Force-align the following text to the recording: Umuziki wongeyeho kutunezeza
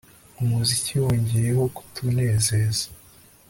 Umuziki 0.41 0.93
wongeyeho 1.03 1.63
kutunezeza 1.75 2.85